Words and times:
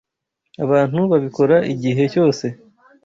Abantu 0.63 0.99
babikora 1.11 1.55
igihe 1.73 2.03
cyose. 2.13 2.45